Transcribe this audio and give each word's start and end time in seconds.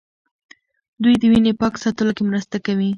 دوی 1.03 1.15
د 1.21 1.23
وینې 1.31 1.53
پاک 1.61 1.73
ساتلو 1.83 2.11
کې 2.17 2.23
مرسته 2.29 2.57
کوي. 2.65 2.89